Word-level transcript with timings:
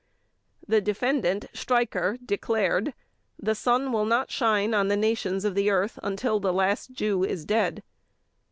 The 0.67 0.81
Defendant 0.81 1.45
STREICHER 1.53 2.17
declared: 2.25 2.95
"The 3.39 3.53
sun 3.53 3.91
will 3.91 4.05
not 4.07 4.31
shine 4.31 4.73
on 4.73 4.87
the 4.87 4.97
nations 4.97 5.45
of 5.45 5.53
the 5.53 5.69
earth 5.69 5.99
until 6.01 6.39
the 6.39 6.51
last 6.51 6.91
Jew 6.91 7.23
is 7.23 7.45
dead." 7.45 7.83